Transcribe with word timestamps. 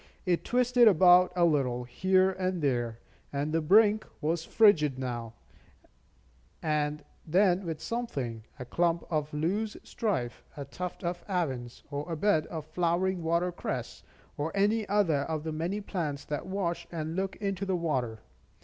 It 0.25 0.43
twisted 0.43 0.87
about 0.87 1.31
a 1.35 1.45
little, 1.45 1.83
here 1.83 2.31
and 2.31 2.59
there; 2.63 2.97
and 3.31 3.53
the 3.53 3.61
brink 3.61 4.03
was 4.19 4.43
fringed 4.43 4.97
now 4.97 5.33
and 6.59 7.03
then 7.27 7.67
with 7.67 7.79
something, 7.79 8.43
a 8.57 8.65
clump 8.65 9.03
of 9.11 9.31
loosestrife, 9.31 10.43
a 10.57 10.65
tuft 10.65 11.03
of 11.03 11.23
avens, 11.29 11.83
or 11.91 12.11
a 12.11 12.17
bed 12.17 12.47
of 12.47 12.65
flowering 12.65 13.21
water 13.21 13.51
cress, 13.51 14.01
or 14.37 14.51
any 14.57 14.89
other 14.89 15.19
of 15.25 15.43
the 15.43 15.51
many 15.51 15.79
plants 15.81 16.25
that 16.25 16.47
wash 16.47 16.87
and 16.91 17.15
look 17.15 17.35
into 17.35 17.63
the 17.63 17.75
water. 17.77 18.21